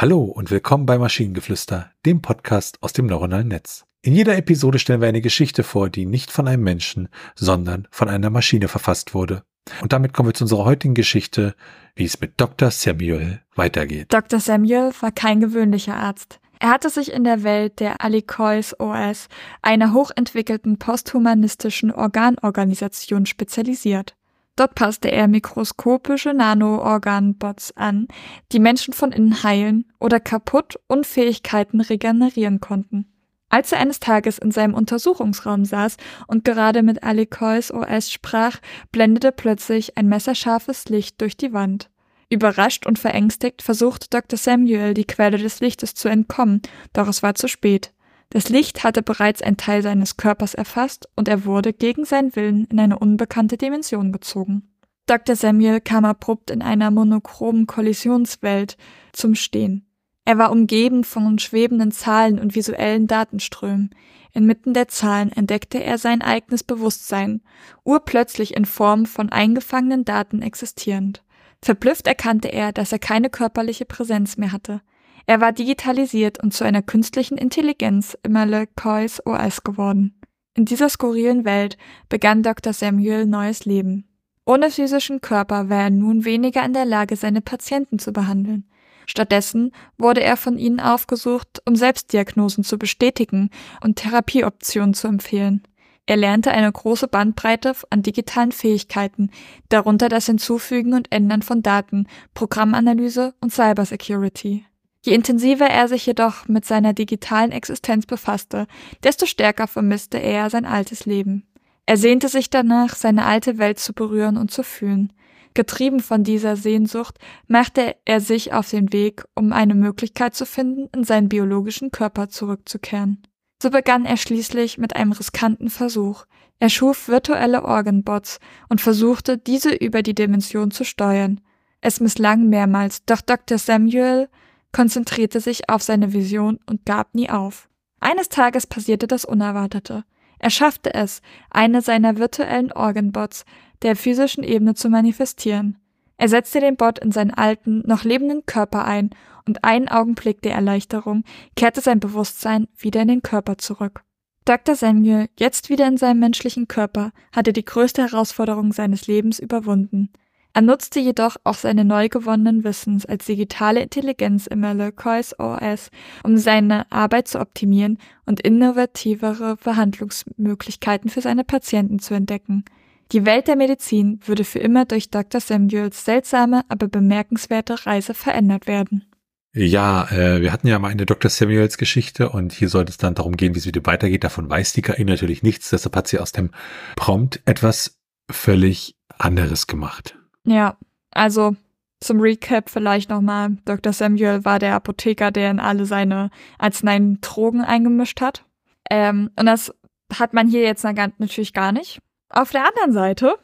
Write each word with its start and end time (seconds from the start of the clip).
Hallo 0.00 0.22
und 0.22 0.50
willkommen 0.50 0.86
bei 0.86 0.96
Maschinengeflüster, 0.96 1.90
dem 2.06 2.22
Podcast 2.22 2.78
aus 2.80 2.94
dem 2.94 3.04
neuronalen 3.04 3.48
Netz. 3.48 3.84
In 4.00 4.14
jeder 4.14 4.34
Episode 4.34 4.78
stellen 4.78 5.02
wir 5.02 5.08
eine 5.08 5.20
Geschichte 5.20 5.62
vor, 5.62 5.90
die 5.90 6.06
nicht 6.06 6.30
von 6.30 6.48
einem 6.48 6.62
Menschen, 6.62 7.10
sondern 7.34 7.86
von 7.90 8.08
einer 8.08 8.30
Maschine 8.30 8.68
verfasst 8.68 9.12
wurde. 9.12 9.42
Und 9.82 9.92
damit 9.92 10.14
kommen 10.14 10.30
wir 10.30 10.32
zu 10.32 10.44
unserer 10.44 10.64
heutigen 10.64 10.94
Geschichte, 10.94 11.54
wie 11.96 12.06
es 12.06 12.18
mit 12.18 12.40
Dr. 12.40 12.70
Samuel 12.70 13.42
weitergeht. 13.54 14.06
Dr. 14.10 14.40
Samuel 14.40 14.90
war 15.02 15.12
kein 15.12 15.38
gewöhnlicher 15.38 15.96
Arzt. 15.96 16.40
Er 16.60 16.70
hatte 16.70 16.88
sich 16.88 17.12
in 17.12 17.24
der 17.24 17.42
Welt 17.42 17.78
der 17.78 18.02
Alicois 18.02 18.72
OS, 18.78 19.28
einer 19.60 19.92
hochentwickelten 19.92 20.78
posthumanistischen 20.78 21.92
Organorganisation, 21.92 23.26
spezialisiert. 23.26 24.16
Dort 24.56 24.74
passte 24.74 25.10
er 25.10 25.28
mikroskopische 25.28 26.34
Nanoorganbots 26.34 27.76
an, 27.76 28.08
die 28.52 28.58
Menschen 28.58 28.92
von 28.92 29.12
innen 29.12 29.42
heilen 29.42 29.90
oder 29.98 30.20
kaputt 30.20 30.78
Unfähigkeiten 30.86 31.80
regenerieren 31.80 32.60
konnten. 32.60 33.06
Als 33.48 33.72
er 33.72 33.80
eines 33.80 33.98
Tages 33.98 34.38
in 34.38 34.52
seinem 34.52 34.74
Untersuchungsraum 34.74 35.64
saß 35.64 35.96
und 36.28 36.44
gerade 36.44 36.82
mit 36.82 37.02
Alicois 37.02 37.72
OS 37.72 38.12
sprach, 38.12 38.58
blendete 38.92 39.32
plötzlich 39.32 39.98
ein 39.98 40.08
messerscharfes 40.08 40.88
Licht 40.88 41.20
durch 41.20 41.36
die 41.36 41.52
Wand. 41.52 41.90
Überrascht 42.28 42.86
und 42.86 43.00
verängstigt 43.00 43.60
versuchte 43.60 44.06
Dr. 44.08 44.38
Samuel, 44.38 44.94
die 44.94 45.04
Quelle 45.04 45.36
des 45.36 45.58
Lichtes 45.58 45.94
zu 45.94 46.08
entkommen, 46.08 46.62
doch 46.92 47.08
es 47.08 47.24
war 47.24 47.34
zu 47.34 47.48
spät. 47.48 47.92
Das 48.30 48.48
Licht 48.48 48.84
hatte 48.84 49.02
bereits 49.02 49.42
einen 49.42 49.56
Teil 49.56 49.82
seines 49.82 50.16
Körpers 50.16 50.54
erfasst 50.54 51.08
und 51.16 51.28
er 51.28 51.44
wurde 51.44 51.72
gegen 51.72 52.04
seinen 52.04 52.34
Willen 52.36 52.64
in 52.66 52.78
eine 52.78 52.98
unbekannte 52.98 53.56
Dimension 53.56 54.12
gezogen. 54.12 54.70
Dr. 55.06 55.34
Samuel 55.34 55.80
kam 55.80 56.04
abrupt 56.04 56.52
in 56.52 56.62
einer 56.62 56.92
monochromen 56.92 57.66
Kollisionswelt 57.66 58.76
zum 59.12 59.34
Stehen. 59.34 59.84
Er 60.24 60.38
war 60.38 60.52
umgeben 60.52 61.02
von 61.02 61.40
schwebenden 61.40 61.90
Zahlen 61.90 62.38
und 62.38 62.54
visuellen 62.54 63.08
Datenströmen. 63.08 63.90
Inmitten 64.32 64.74
der 64.74 64.86
Zahlen 64.86 65.32
entdeckte 65.32 65.82
er 65.82 65.98
sein 65.98 66.22
eigenes 66.22 66.62
Bewusstsein, 66.62 67.42
urplötzlich 67.82 68.54
in 68.56 68.64
Form 68.64 69.06
von 69.06 69.30
eingefangenen 69.30 70.04
Daten 70.04 70.40
existierend. 70.40 71.24
Verblüfft 71.62 72.06
erkannte 72.06 72.46
er, 72.46 72.70
dass 72.70 72.92
er 72.92 73.00
keine 73.00 73.28
körperliche 73.28 73.86
Präsenz 73.86 74.36
mehr 74.36 74.52
hatte. 74.52 74.82
Er 75.30 75.40
war 75.40 75.52
digitalisiert 75.52 76.42
und 76.42 76.52
zu 76.52 76.64
einer 76.64 76.82
künstlichen 76.82 77.38
Intelligenz 77.38 78.18
im 78.24 78.32
Malakais 78.32 79.24
OS 79.24 79.62
geworden. 79.62 80.20
In 80.56 80.64
dieser 80.64 80.88
skurrilen 80.88 81.44
Welt 81.44 81.78
begann 82.08 82.42
Dr. 82.42 82.72
Samuel 82.72 83.26
neues 83.26 83.64
Leben. 83.64 84.08
Ohne 84.44 84.72
physischen 84.72 85.20
Körper 85.20 85.68
war 85.68 85.82
er 85.82 85.90
nun 85.90 86.24
weniger 86.24 86.64
in 86.64 86.72
der 86.72 86.84
Lage, 86.84 87.14
seine 87.14 87.42
Patienten 87.42 88.00
zu 88.00 88.12
behandeln. 88.12 88.68
Stattdessen 89.06 89.70
wurde 89.98 90.20
er 90.20 90.36
von 90.36 90.58
ihnen 90.58 90.80
aufgesucht, 90.80 91.62
um 91.64 91.76
Selbstdiagnosen 91.76 92.64
zu 92.64 92.76
bestätigen 92.76 93.50
und 93.84 94.00
Therapieoptionen 94.00 94.94
zu 94.94 95.06
empfehlen. 95.06 95.62
Er 96.06 96.16
lernte 96.16 96.50
eine 96.50 96.72
große 96.72 97.06
Bandbreite 97.06 97.74
an 97.90 98.02
digitalen 98.02 98.50
Fähigkeiten, 98.50 99.30
darunter 99.68 100.08
das 100.08 100.26
Hinzufügen 100.26 100.92
und 100.92 101.12
Ändern 101.12 101.42
von 101.42 101.62
Daten, 101.62 102.08
Programmanalyse 102.34 103.34
und 103.40 103.52
Cybersecurity. 103.52 104.64
Je 105.02 105.14
intensiver 105.14 105.66
er 105.66 105.88
sich 105.88 106.04
jedoch 106.04 106.46
mit 106.46 106.64
seiner 106.64 106.92
digitalen 106.92 107.52
Existenz 107.52 108.06
befasste, 108.06 108.66
desto 109.02 109.26
stärker 109.26 109.66
vermisste 109.66 110.18
er 110.18 110.50
sein 110.50 110.66
altes 110.66 111.06
Leben. 111.06 111.46
Er 111.86 111.96
sehnte 111.96 112.28
sich 112.28 112.50
danach, 112.50 112.94
seine 112.94 113.24
alte 113.24 113.58
Welt 113.58 113.78
zu 113.78 113.94
berühren 113.94 114.36
und 114.36 114.50
zu 114.50 114.62
fühlen. 114.62 115.12
Getrieben 115.54 116.00
von 116.00 116.22
dieser 116.22 116.56
Sehnsucht 116.56 117.18
machte 117.48 117.96
er 118.04 118.20
sich 118.20 118.52
auf 118.52 118.70
den 118.70 118.92
Weg, 118.92 119.24
um 119.34 119.52
eine 119.52 119.74
Möglichkeit 119.74 120.34
zu 120.34 120.46
finden, 120.46 120.88
in 120.94 121.02
seinen 121.02 121.28
biologischen 121.28 121.90
Körper 121.90 122.28
zurückzukehren. 122.28 123.22
So 123.60 123.70
begann 123.70 124.04
er 124.04 124.16
schließlich 124.16 124.78
mit 124.78 124.94
einem 124.94 125.12
riskanten 125.12 125.68
Versuch. 125.68 126.24
Er 126.60 126.68
schuf 126.68 127.08
virtuelle 127.08 127.64
Organbots 127.64 128.38
und 128.68 128.80
versuchte, 128.80 129.38
diese 129.38 129.74
über 129.74 130.02
die 130.02 130.14
Dimension 130.14 130.70
zu 130.70 130.84
steuern. 130.84 131.40
Es 131.80 132.00
misslang 132.00 132.48
mehrmals, 132.48 133.04
doch 133.06 133.22
Dr. 133.22 133.58
Samuel 133.58 134.28
konzentrierte 134.72 135.40
sich 135.40 135.68
auf 135.68 135.82
seine 135.82 136.12
Vision 136.12 136.58
und 136.66 136.86
gab 136.86 137.14
nie 137.14 137.30
auf. 137.30 137.68
Eines 138.00 138.28
Tages 138.28 138.66
passierte 138.66 139.06
das 139.06 139.24
Unerwartete. 139.24 140.04
Er 140.38 140.50
schaffte 140.50 140.94
es, 140.94 141.20
eine 141.50 141.82
seiner 141.82 142.16
virtuellen 142.16 142.72
Organbots 142.72 143.44
der 143.82 143.96
physischen 143.96 144.42
Ebene 144.42 144.74
zu 144.74 144.88
manifestieren. 144.88 145.78
Er 146.16 146.28
setzte 146.28 146.60
den 146.60 146.76
Bot 146.76 146.98
in 146.98 147.12
seinen 147.12 147.32
alten, 147.32 147.82
noch 147.86 148.04
lebenden 148.04 148.44
Körper 148.46 148.84
ein 148.84 149.10
und 149.46 149.64
einen 149.64 149.88
Augenblick 149.88 150.42
der 150.42 150.52
Erleichterung 150.52 151.24
kehrte 151.56 151.80
sein 151.80 152.00
Bewusstsein 152.00 152.68
wieder 152.76 153.02
in 153.02 153.08
den 153.08 153.22
Körper 153.22 153.58
zurück. 153.58 154.02
Dr. 154.44 154.74
Samuel, 154.74 155.28
jetzt 155.38 155.68
wieder 155.68 155.86
in 155.86 155.96
seinem 155.96 156.20
menschlichen 156.20 156.68
Körper, 156.68 157.12
hatte 157.32 157.52
die 157.52 157.64
größte 157.64 158.02
Herausforderung 158.02 158.72
seines 158.72 159.06
Lebens 159.06 159.38
überwunden. 159.38 160.10
Er 160.52 160.62
nutzte 160.62 160.98
jedoch 160.98 161.36
auch 161.44 161.54
seine 161.54 161.84
neu 161.84 162.08
gewonnenen 162.08 162.64
Wissens 162.64 163.06
als 163.06 163.26
digitale 163.26 163.82
Intelligenz 163.82 164.46
im 164.48 164.60
Malakais 164.60 165.38
OS, 165.38 165.90
um 166.24 166.38
seine 166.38 166.90
Arbeit 166.90 167.28
zu 167.28 167.38
optimieren 167.38 167.98
und 168.26 168.40
innovativere 168.40 169.56
Behandlungsmöglichkeiten 169.62 171.08
für 171.08 171.20
seine 171.20 171.44
Patienten 171.44 172.00
zu 172.00 172.14
entdecken. 172.14 172.64
Die 173.12 173.24
Welt 173.26 173.48
der 173.48 173.56
Medizin 173.56 174.20
würde 174.24 174.44
für 174.44 174.60
immer 174.60 174.84
durch 174.84 175.10
Dr. 175.10 175.40
Samuels 175.40 176.04
seltsame, 176.04 176.62
aber 176.68 176.88
bemerkenswerte 176.88 177.86
Reise 177.86 178.14
verändert 178.14 178.66
werden. 178.66 179.04
Ja, 179.52 180.08
äh, 180.12 180.40
wir 180.40 180.52
hatten 180.52 180.68
ja 180.68 180.78
mal 180.78 180.88
eine 180.88 181.06
Dr. 181.06 181.28
Samuels 181.28 181.76
Geschichte 181.76 182.28
und 182.28 182.52
hier 182.52 182.68
sollte 182.68 182.90
es 182.90 182.98
dann 182.98 183.16
darum 183.16 183.36
gehen, 183.36 183.54
wie 183.54 183.58
es 183.58 183.66
wieder 183.66 183.84
weitergeht. 183.84 184.22
Davon 184.22 184.48
weiß 184.48 184.72
die 184.74 184.82
KI 184.82 185.04
natürlich 185.04 185.42
nichts, 185.42 185.70
deshalb 185.70 185.96
hat 185.96 186.06
sie 186.06 186.20
aus 186.20 186.30
dem 186.30 186.50
Prompt 186.94 187.40
etwas 187.46 187.98
völlig 188.30 188.94
anderes 189.18 189.66
gemacht. 189.66 190.19
Ja, 190.44 190.76
also 191.10 191.56
zum 192.00 192.20
Recap 192.20 192.70
vielleicht 192.70 193.10
nochmal. 193.10 193.56
Dr. 193.64 193.92
Samuel 193.92 194.44
war 194.44 194.58
der 194.58 194.74
Apotheker, 194.74 195.30
der 195.30 195.50
in 195.50 195.60
alle 195.60 195.84
seine 195.84 196.30
Arzneien 196.58 197.20
Drogen 197.20 197.60
eingemischt 197.60 198.20
hat. 198.20 198.44
Ähm, 198.90 199.30
und 199.38 199.46
das 199.46 199.72
hat 200.12 200.32
man 200.32 200.48
hier 200.48 200.62
jetzt 200.62 200.84
natürlich 200.84 201.52
gar 201.52 201.72
nicht. 201.72 202.00
Auf 202.30 202.50
der 202.50 202.66
anderen 202.66 202.92
Seite, 202.92 203.36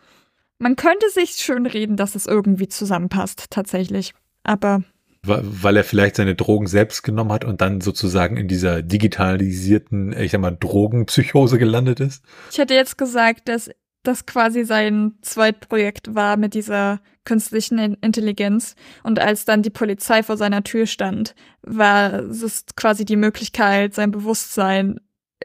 man 0.58 0.76
könnte 0.76 1.10
sich 1.10 1.32
schön 1.32 1.66
reden, 1.66 1.96
dass 1.96 2.14
es 2.14 2.26
irgendwie 2.26 2.68
zusammenpasst, 2.68 3.46
tatsächlich. 3.50 4.14
Aber. 4.42 4.82
Weil 5.22 5.76
er 5.76 5.84
vielleicht 5.84 6.16
seine 6.16 6.36
Drogen 6.36 6.68
selbst 6.68 7.02
genommen 7.02 7.32
hat 7.32 7.44
und 7.44 7.60
dann 7.60 7.80
sozusagen 7.80 8.36
in 8.36 8.46
dieser 8.46 8.82
digitalisierten, 8.82 10.12
ich 10.12 10.30
sag 10.30 10.40
mal, 10.40 10.52
Drogenpsychose 10.52 11.58
gelandet 11.58 11.98
ist? 11.98 12.24
Ich 12.52 12.58
hätte 12.58 12.74
jetzt 12.74 12.96
gesagt, 12.96 13.48
dass 13.48 13.68
das 14.06 14.26
quasi 14.26 14.64
sein 14.64 15.14
Zweitprojekt 15.22 16.14
war 16.14 16.36
mit 16.36 16.54
dieser 16.54 17.00
künstlichen 17.24 17.78
Intelligenz. 18.00 18.76
Und 19.02 19.18
als 19.18 19.44
dann 19.44 19.62
die 19.62 19.70
Polizei 19.70 20.22
vor 20.22 20.36
seiner 20.36 20.62
Tür 20.64 20.86
stand, 20.86 21.34
war 21.62 22.14
es 22.14 22.64
quasi 22.76 23.04
die 23.04 23.16
Möglichkeit, 23.16 23.94
sein 23.94 24.10
Bewusstsein 24.10 25.00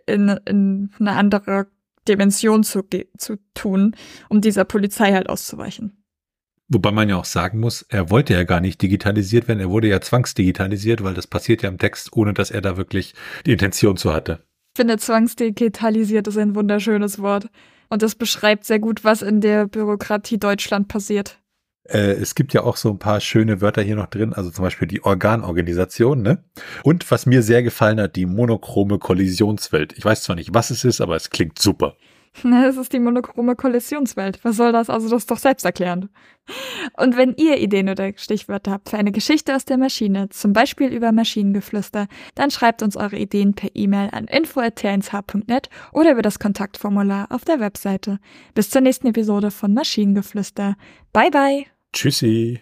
in, 0.06 0.30
in 0.46 0.92
eine 1.00 1.12
andere 1.14 1.68
Dimension 2.08 2.64
zu, 2.64 2.84
zu 3.18 3.38
tun, 3.54 3.96
um 4.30 4.42
dieser 4.42 4.66
Polizei 4.66 5.12
halt 5.12 5.30
auszuweichen. 5.30 5.98
Wobei 6.74 6.92
man 6.92 7.10
ja 7.10 7.18
auch 7.18 7.26
sagen 7.26 7.60
muss, 7.60 7.82
er 7.90 8.10
wollte 8.10 8.34
ja 8.34 8.44
gar 8.44 8.62
nicht 8.62 8.82
digitalisiert 8.82 9.50
werden, 9.50 9.60
er 9.60 9.70
wurde 9.70 9.90
ja 9.90 10.00
zwangsdigitalisiert, 10.00 11.04
weil 11.04 11.14
das 11.14 11.28
passiert 11.28 11.64
ja 11.64 11.70
im 11.70 11.78
Text, 11.78 12.14
ohne 12.14 12.34
dass 12.34 12.50
er 12.50 12.62
da 12.62 12.78
wirklich 12.78 13.14
die 13.46 13.52
Intention 13.52 13.98
zu 13.98 14.14
hatte. 14.14 14.46
Ich 14.74 14.80
finde, 14.80 14.98
zwangsdigitalisiert 14.98 16.28
ist 16.28 16.38
ein 16.38 16.56
wunderschönes 16.56 17.20
Wort. 17.20 17.50
Und 17.92 18.02
das 18.02 18.16
beschreibt 18.16 18.64
sehr 18.64 18.80
gut, 18.80 19.04
was 19.04 19.22
in 19.22 19.42
der 19.42 19.68
Bürokratie 19.68 20.38
Deutschland 20.38 20.88
passiert. 20.88 21.40
Äh, 21.84 22.14
es 22.14 22.36
gibt 22.36 22.54
ja 22.54 22.64
auch 22.64 22.78
so 22.78 22.90
ein 22.90 23.00
paar 23.00 23.20
schöne 23.20 23.60
Wörter 23.60 23.82
hier 23.82 23.98
noch 23.98 24.08
drin, 24.08 24.32
also 24.32 24.50
zum 24.50 24.64
Beispiel 24.64 24.88
die 24.88 25.04
Organorganisation, 25.04 26.22
ne? 26.22 26.42
Und 26.84 27.12
was 27.12 27.26
mir 27.26 27.44
sehr 27.44 27.64
gefallen 27.64 28.00
hat, 28.00 28.16
die 28.16 28.26
monochrome 28.26 28.98
Kollisionswelt. 28.98 29.92
Ich 29.98 30.06
weiß 30.06 30.24
zwar 30.24 30.38
nicht, 30.38 30.54
was 30.54 30.70
es 30.70 30.86
ist, 30.86 31.02
aber 31.02 31.18
es 31.18 31.32
klingt 31.32 31.60
super. 31.60 31.98
Es 32.44 32.78
ist 32.78 32.94
die 32.94 33.00
monochrome 33.00 33.56
Kollisionswelt. 33.56 34.40
Was 34.44 34.58
soll 34.58 34.72
das? 34.72 34.90
Also 34.90 35.10
das 35.10 35.24
ist 35.24 35.32
doch 35.32 35.38
selbsterklärend. 35.38 36.10
Und 36.98 37.18
wenn 37.18 37.36
ihr 37.36 37.58
Ideen 37.60 37.90
oder 37.90 38.12
Stichwörter 38.16 38.72
habt 38.72 38.90
für 38.90 38.98
eine 38.98 39.12
Geschichte 39.12 39.56
aus 39.56 39.66
der 39.66 39.78
Maschine, 39.78 40.30
zum 40.30 40.54
Beispiel 40.54 40.88
über 40.88 41.12
Maschinengeflüster, 41.12 42.08
dann 42.36 42.52
schreibt 42.52 42.82
uns 42.82 42.98
eure 42.98 43.18
Ideen 43.18 43.54
per 43.54 43.70
E-Mail 43.74 44.10
an 44.12 44.26
info.tnsh.net 44.26 45.70
oder 45.94 46.12
über 46.12 46.22
das 46.22 46.40
Kontaktformular 46.40 47.28
auf 47.30 47.46
der 47.46 47.60
Webseite. 47.60 48.20
Bis 48.54 48.70
zur 48.70 48.82
nächsten 48.82 49.08
Episode 49.08 49.52
von 49.52 49.74
Maschinengeflüster. 49.74 50.76
Bye 51.14 51.32
bye. 51.32 51.66
Tschüssi. 51.94 52.62